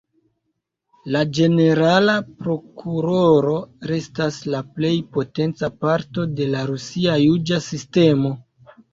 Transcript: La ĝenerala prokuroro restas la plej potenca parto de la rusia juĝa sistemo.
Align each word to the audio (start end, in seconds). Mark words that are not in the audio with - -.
La 1.15 1.19
ĝenerala 1.39 2.13
prokuroro 2.37 3.53
restas 3.91 4.39
la 4.53 4.61
plej 4.79 4.91
potenca 5.17 5.69
parto 5.85 6.25
de 6.39 6.47
la 6.55 6.63
rusia 6.71 7.19
juĝa 7.25 7.61
sistemo. 7.67 8.33